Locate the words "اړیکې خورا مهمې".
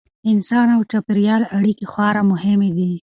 1.57-2.71